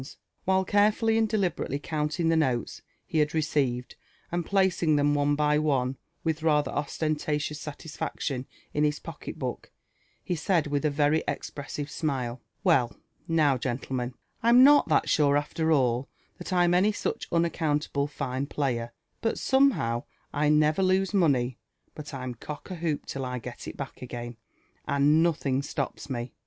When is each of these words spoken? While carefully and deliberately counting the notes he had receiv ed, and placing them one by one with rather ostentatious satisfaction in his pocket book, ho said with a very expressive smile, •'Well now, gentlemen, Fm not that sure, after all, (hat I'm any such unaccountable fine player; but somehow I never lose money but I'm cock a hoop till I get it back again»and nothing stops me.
While 0.45 0.65
carefully 0.65 1.15
and 1.19 1.29
deliberately 1.29 1.77
counting 1.77 2.29
the 2.29 2.35
notes 2.35 2.81
he 3.05 3.19
had 3.19 3.33
receiv 3.35 3.83
ed, 3.83 3.95
and 4.31 4.43
placing 4.43 4.95
them 4.95 5.13
one 5.13 5.35
by 5.35 5.59
one 5.59 5.95
with 6.23 6.41
rather 6.41 6.71
ostentatious 6.71 7.61
satisfaction 7.61 8.47
in 8.73 8.83
his 8.83 8.97
pocket 8.97 9.37
book, 9.37 9.71
ho 10.27 10.33
said 10.33 10.65
with 10.65 10.85
a 10.85 10.89
very 10.89 11.23
expressive 11.27 11.91
smile, 11.91 12.41
•'Well 12.65 12.97
now, 13.27 13.59
gentlemen, 13.59 14.15
Fm 14.43 14.61
not 14.61 14.87
that 14.89 15.07
sure, 15.07 15.37
after 15.37 15.71
all, 15.71 16.09
(hat 16.39 16.51
I'm 16.51 16.73
any 16.73 16.91
such 16.91 17.27
unaccountable 17.31 18.07
fine 18.07 18.47
player; 18.47 18.93
but 19.21 19.37
somehow 19.37 20.05
I 20.33 20.49
never 20.49 20.81
lose 20.81 21.13
money 21.13 21.59
but 21.93 22.11
I'm 22.11 22.33
cock 22.33 22.71
a 22.71 22.75
hoop 22.77 23.05
till 23.05 23.23
I 23.23 23.37
get 23.37 23.67
it 23.67 23.77
back 23.77 24.01
again»and 24.01 25.21
nothing 25.21 25.61
stops 25.61 26.09
me. 26.09 26.33